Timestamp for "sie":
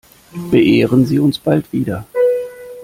1.05-1.19